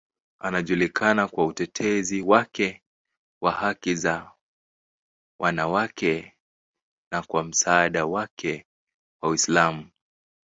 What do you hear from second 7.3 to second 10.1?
msaada wake wa Uislamu.